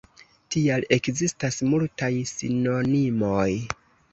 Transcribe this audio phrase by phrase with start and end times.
[0.55, 3.47] Tial ekzistas multaj sinonimoj.